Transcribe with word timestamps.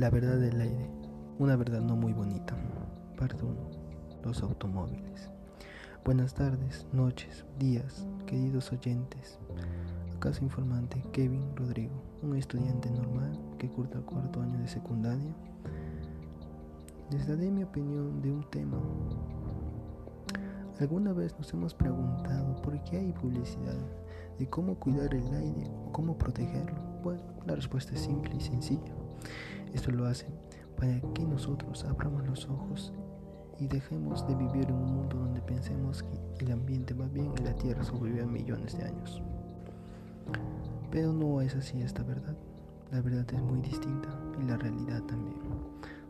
La 0.00 0.08
verdad 0.08 0.38
del 0.38 0.58
aire, 0.58 0.90
una 1.38 1.56
verdad 1.56 1.82
no 1.82 1.94
muy 1.94 2.14
bonita. 2.14 2.56
Parte 3.18 3.44
1. 3.44 3.54
Los 4.24 4.42
automóviles. 4.42 5.30
Buenas 6.06 6.32
tardes, 6.32 6.86
noches, 6.90 7.44
días, 7.58 8.06
queridos 8.24 8.72
oyentes. 8.72 9.38
Acaso 10.16 10.42
informante 10.42 11.02
Kevin 11.12 11.54
Rodrigo, 11.54 12.02
un 12.22 12.34
estudiante 12.34 12.90
normal 12.90 13.38
que 13.58 13.68
curta 13.68 13.98
el 13.98 14.04
cuarto 14.04 14.40
año 14.40 14.58
de 14.60 14.68
secundaria. 14.68 15.34
Les 17.10 17.28
daré 17.28 17.50
mi 17.50 17.64
opinión 17.64 18.22
de 18.22 18.32
un 18.32 18.48
tema. 18.48 18.78
¿Alguna 20.80 21.12
vez 21.12 21.36
nos 21.36 21.52
hemos 21.52 21.74
preguntado 21.74 22.56
por 22.62 22.82
qué 22.84 22.96
hay 22.96 23.12
publicidad 23.12 23.76
de 24.38 24.48
cómo 24.48 24.76
cuidar 24.76 25.14
el 25.14 25.30
aire 25.34 25.70
o 25.84 25.92
cómo 25.92 26.16
protegerlo? 26.16 26.80
Bueno, 27.02 27.20
la 27.44 27.54
respuesta 27.54 27.92
es 27.92 28.00
simple 28.00 28.34
y 28.34 28.40
sencilla. 28.40 28.94
Esto 29.72 29.90
lo 29.92 30.06
hace 30.06 30.26
para 30.76 31.00
que 31.14 31.24
nosotros 31.24 31.84
abramos 31.84 32.26
los 32.26 32.48
ojos 32.48 32.92
y 33.58 33.66
dejemos 33.66 34.26
de 34.26 34.34
vivir 34.34 34.68
en 34.68 34.74
un 34.74 34.94
mundo 34.94 35.18
donde 35.18 35.42
pensemos 35.42 36.02
que 36.02 36.44
el 36.44 36.52
ambiente 36.52 36.94
va 36.94 37.06
bien 37.06 37.32
y 37.38 37.44
la 37.44 37.54
Tierra 37.54 37.84
sobrevive 37.84 38.22
a 38.22 38.26
millones 38.26 38.76
de 38.78 38.84
años. 38.84 39.22
Pero 40.90 41.12
no 41.12 41.40
es 41.40 41.54
así 41.54 41.80
esta 41.82 42.02
verdad. 42.02 42.36
La 42.90 43.00
verdad 43.02 43.26
es 43.32 43.42
muy 43.42 43.60
distinta 43.60 44.08
y 44.40 44.44
la 44.44 44.56
realidad 44.56 45.02
también. 45.02 45.36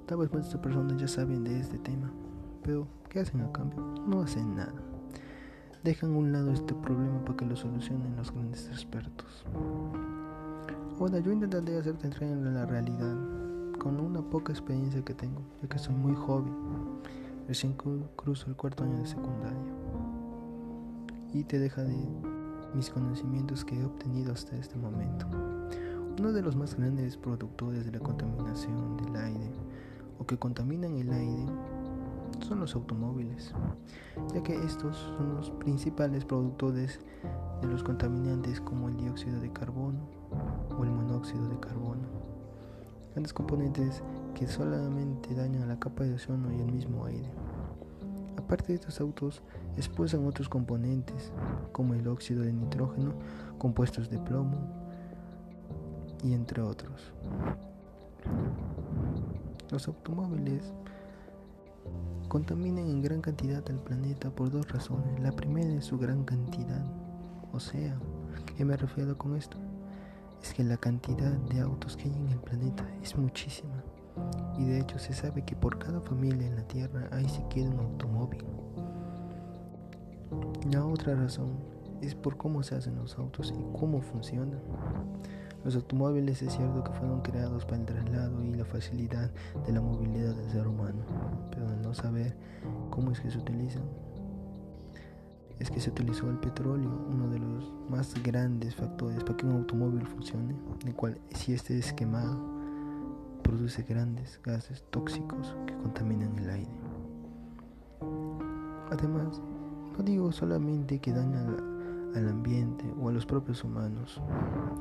Tal 0.07 0.19
vez 0.19 0.33
muchas 0.33 0.57
personas 0.57 0.97
ya 0.97 1.09
saben 1.09 1.45
de 1.45 1.59
este 1.59 1.79
tema, 1.79 2.11
pero 2.63 2.87
¿qué 3.09 3.21
hacen 3.21 3.43
a 3.43 3.53
cambio? 3.53 3.81
No 4.07 4.23
hacen 4.23 4.55
nada. 4.55 4.81
Dejan 5.83 6.15
a 6.15 6.19
un 6.19 6.33
lado 6.33 6.53
este 6.53 6.75
problema 6.75 7.25
para 7.25 7.37
que 7.37 7.47
lo 7.47 7.57
solucionen 7.57 8.17
los 8.17 8.33
grandes 8.33 8.69
expertos. 8.69 9.45
Ahora 10.99 11.19
yo 11.19 11.33
intentaré 11.33 11.79
hacerte 11.79 12.07
entrar 12.07 12.31
en 12.31 12.55
la 12.55 12.67
realidad 12.67 13.40
con 13.81 13.99
una 13.99 14.21
poca 14.21 14.53
experiencia 14.53 15.03
que 15.03 15.15
tengo, 15.15 15.41
ya 15.63 15.69
que 15.69 15.79
soy 15.79 15.95
muy 15.95 16.15
joven. 16.15 16.53
Recién 17.49 17.73
cruzo 17.73 18.47
el 18.49 18.55
cuarto 18.55 18.85
año 18.85 18.99
de 18.99 19.07
secundaria. 19.07 19.73
Y 21.33 21.43
te 21.45 21.59
deja 21.59 21.83
de 21.83 21.97
mis 22.75 22.91
conocimientos 22.91 23.65
que 23.65 23.81
he 23.81 23.85
obtenido 23.85 24.33
hasta 24.33 24.55
este 24.57 24.77
momento. 24.77 25.27
Uno 26.19 26.33
de 26.33 26.43
los 26.43 26.57
más 26.57 26.77
grandes 26.77 27.17
productores 27.17 27.87
de 27.87 27.93
la 27.93 28.01
contaminación 28.01 28.99
del 28.99 29.17
aire 29.17 29.51
o 30.19 30.27
que 30.27 30.37
contaminan 30.37 30.99
el 30.99 31.11
aire 31.11 31.47
son 32.41 32.61
los 32.61 32.75
automóviles, 32.75 33.55
ya 34.35 34.43
que 34.43 34.55
estos 34.63 34.97
son 35.17 35.37
los 35.37 35.51
principales 35.53 36.27
productores 36.27 37.01
de 37.63 37.69
los 37.69 37.83
contaminantes 37.83 38.61
como 38.61 38.91
el 38.91 38.97
dióxido 38.99 39.41
de 39.41 39.51
carbono 39.51 40.01
o 40.79 40.85
el 40.85 40.91
monóxido 40.91 41.49
de 41.49 41.59
carbono 41.59 42.40
grandes 43.13 43.33
componentes 43.33 44.03
que 44.35 44.47
solamente 44.47 45.35
dañan 45.35 45.69
la 45.69 45.79
capa 45.79 46.05
de 46.05 46.15
ozono 46.15 46.53
y 46.53 46.61
el 46.61 46.73
mismo 46.73 47.05
aire. 47.07 47.31
Aparte 48.37 48.69
de 48.69 48.75
estos 48.75 49.01
autos, 49.01 49.43
expulsan 49.77 50.27
otros 50.27 50.49
componentes 50.49 51.33
como 51.73 51.95
el 51.95 52.09
óxido 52.09 52.43
de 52.43 52.53
nitrógeno, 52.53 53.13
compuestos 53.59 54.11
de 54.11 54.19
plomo 54.19 54.57
y 56.23 56.33
entre 56.33 56.63
otros. 56.63 57.13
Los 59.71 59.87
automóviles 59.87 60.73
contaminan 62.29 62.87
en 62.87 63.03
gran 63.03 63.21
cantidad 63.21 63.63
al 63.69 63.79
planeta 63.79 64.31
por 64.31 64.51
dos 64.51 64.71
razones. 64.71 65.21
La 65.21 65.33
primera 65.33 65.71
es 65.75 65.85
su 65.85 65.99
gran 65.99 66.25
cantidad. 66.25 66.85
O 67.53 67.61
sea, 67.61 67.97
¿qué 68.57 68.65
me 68.65 68.77
refiero 68.77 69.17
con 69.19 69.37
esto? 69.37 69.59
Es 70.43 70.55
que 70.55 70.65
la 70.65 70.77
cantidad 70.77 71.33
de 71.33 71.61
autos 71.61 71.97
que 71.97 72.05
hay 72.05 72.15
en 72.15 72.29
el 72.29 72.39
planeta 72.39 72.89
es 73.03 73.17
muchísima. 73.17 73.83
Y 74.59 74.65
de 74.65 74.81
hecho 74.81 74.99
se 74.99 75.13
sabe 75.13 75.45
que 75.45 75.57
por 75.57 75.79
cada 75.79 76.01
familia 76.01 76.47
en 76.47 76.57
la 76.57 76.67
Tierra 76.67 77.09
hay 77.13 77.29
siquiera 77.29 77.71
un 77.71 77.81
automóvil. 77.81 78.45
La 80.71 80.85
otra 80.85 81.15
razón 81.15 81.59
es 82.01 82.15
por 82.15 82.37
cómo 82.37 82.63
se 82.63 82.75
hacen 82.75 82.97
los 82.97 83.19
autos 83.19 83.53
y 83.57 83.79
cómo 83.79 84.01
funcionan. 84.01 84.61
Los 85.65 85.77
automóviles 85.77 86.41
es 86.41 86.55
cierto 86.55 86.83
que 86.83 86.93
fueron 86.93 87.21
creados 87.21 87.67
para 87.67 87.79
el 87.79 87.87
traslado 87.87 88.43
y 88.43 88.55
la 88.55 88.65
facilidad 88.65 89.31
de 89.67 89.73
la 89.73 89.81
movilidad 89.81 90.35
del 90.35 90.51
ser 90.51 90.67
humano, 90.67 91.03
pero 91.51 91.69
al 91.69 91.83
no 91.83 91.93
saber 91.93 92.35
cómo 92.89 93.11
es 93.11 93.21
que 93.21 93.31
se 93.31 93.39
utilizan, 93.39 93.83
es 95.61 95.71
que 95.71 95.79
se 95.79 95.91
utilizó 95.91 96.29
el 96.31 96.39
petróleo, 96.39 96.91
uno 97.11 97.29
de 97.29 97.39
los 97.39 97.71
más 97.89 98.15
grandes 98.23 98.75
factores 98.75 99.23
para 99.23 99.37
que 99.37 99.47
un 99.47 99.53
automóvil 99.53 100.07
funcione, 100.07 100.57
el 100.87 100.95
cual 100.95 101.21
si 101.35 101.53
este 101.53 101.79
es 101.79 101.93
quemado, 101.93 102.41
produce 103.43 103.83
grandes 103.83 104.41
gases 104.43 104.83
tóxicos 104.91 105.55
que 105.67 105.75
contaminan 105.75 106.39
el 106.39 106.51
aire. 106.51 106.73
Además, 108.91 109.41
no 109.97 110.03
digo 110.03 110.33
solamente 110.33 110.99
que 110.99 111.13
daña 111.13 111.41
al, 112.15 112.29
ambiente 112.29 112.85
o 113.01 113.09
a 113.09 113.13
los 113.13 113.27
propios 113.27 113.63
humanos, 113.63 114.21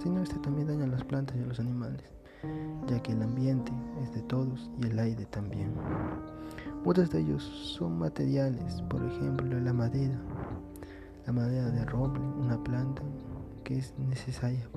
sino 0.01 0.23
este 0.23 0.39
también 0.39 0.68
daña 0.68 0.85
a 0.85 0.88
las 0.88 1.03
plantas 1.03 1.35
y 1.35 1.41
a 1.41 1.45
los 1.45 1.59
animales, 1.59 2.03
ya 2.88 3.01
que 3.01 3.12
el 3.12 3.22
ambiente 3.22 3.72
es 4.01 4.13
de 4.13 4.22
todos 4.23 4.72
y 4.81 4.88
el 4.88 4.97
aire 4.97 5.25
también. 5.25 5.73
Muchos 6.85 7.09
de 7.09 7.19
ellos 7.19 7.44
son 7.44 8.00
materiales, 8.00 8.81
por 8.84 9.03
ejemplo 9.03 9.59
la 9.59 9.73
madera, 9.73 10.18
la 11.29 11.34
madera 11.34 11.69
de 11.69 11.85
roble, 11.85 12.19
una 12.19 12.57
planta 12.63 13.03
que 13.63 13.78
es 13.78 13.94
necesaria 14.00 14.67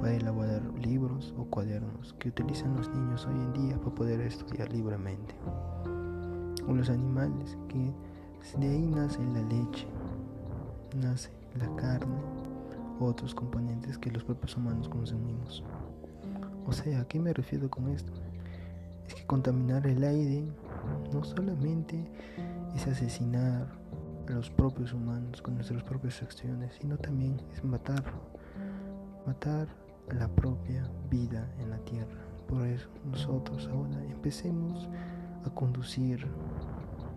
para 0.00 0.14
elaborar 0.14 0.60
libros 0.80 1.32
o 1.38 1.44
cuadernos 1.44 2.12
que 2.14 2.30
utilizan 2.30 2.74
los 2.74 2.90
niños 2.90 3.24
hoy 3.24 3.36
en 3.36 3.52
día 3.52 3.78
para 3.78 3.94
poder 3.94 4.20
estudiar 4.22 4.72
libremente. 4.72 5.36
O 6.66 6.72
los 6.72 6.90
animales, 6.90 7.56
que 7.68 7.94
de 8.58 8.68
ahí 8.68 8.84
nace 8.84 9.20
la 9.26 9.42
leche, 9.42 9.86
nace 11.00 11.30
la 11.56 11.72
carne, 11.76 12.18
otros 12.98 13.32
componentes 13.32 13.96
que 13.96 14.10
los 14.10 14.24
propios 14.24 14.56
humanos 14.56 14.88
consumimos. 14.88 15.62
O 16.66 16.72
sea, 16.72 17.02
¿a 17.02 17.04
qué 17.06 17.20
me 17.20 17.32
refiero 17.32 17.70
con 17.70 17.90
esto? 17.90 18.10
Es 19.06 19.14
que 19.14 19.24
contaminar 19.24 19.86
el 19.86 20.02
aire 20.02 20.48
no 21.12 21.22
solamente 21.22 22.10
es 22.74 22.88
asesinar 22.88 23.85
los 24.34 24.50
propios 24.50 24.92
humanos 24.92 25.42
con 25.42 25.54
nuestras 25.54 25.82
propias 25.82 26.22
acciones, 26.22 26.74
sino 26.80 26.96
también 26.96 27.40
es 27.52 27.64
matar, 27.64 28.02
matar 29.26 29.68
la 30.14 30.28
propia 30.28 30.88
vida 31.10 31.48
en 31.58 31.70
la 31.70 31.78
tierra. 31.78 32.24
Por 32.48 32.66
eso 32.66 32.88
nosotros 33.10 33.68
ahora 33.72 34.02
empecemos 34.04 34.88
a 35.44 35.50
conducir, 35.50 36.26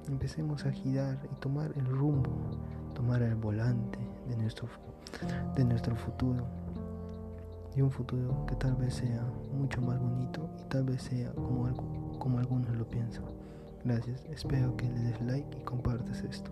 empecemos 0.07 0.65
a 0.65 0.71
girar 0.71 1.19
y 1.31 1.35
tomar 1.35 1.71
el 1.75 1.85
rumbo, 1.85 2.31
tomar 2.93 3.21
el 3.21 3.35
volante 3.35 3.99
de 4.27 4.37
nuestro, 4.37 4.67
de 5.55 5.63
nuestro 5.65 5.95
futuro. 5.95 6.45
Y 7.75 7.81
un 7.81 7.91
futuro 7.91 8.45
que 8.47 8.55
tal 8.55 8.75
vez 8.75 8.95
sea 8.95 9.23
mucho 9.53 9.81
más 9.81 9.99
bonito 9.99 10.49
y 10.59 10.63
tal 10.69 10.83
vez 10.85 11.03
sea 11.03 11.31
como, 11.33 12.17
como 12.17 12.39
algunos 12.39 12.75
lo 12.75 12.87
piensan. 12.87 13.23
Gracias, 13.85 14.25
espero 14.25 14.75
que 14.75 14.89
le 14.89 14.99
des 14.99 15.21
like 15.21 15.57
y 15.57 15.61
compartas 15.63 16.23
esto. 16.23 16.51